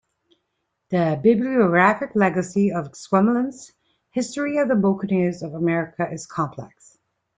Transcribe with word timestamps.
The 0.89 1.19
bibliographic 1.21 2.15
legacy 2.15 2.71
of 2.71 2.91
Exquemelin's 2.91 3.71
"History 4.09 4.57
of 4.57 4.67
the 4.67 4.73
Bouccaneers 4.75 5.43
of 5.43 5.53
America" 5.53 6.09
is 6.11 6.25
complex. 6.25 6.97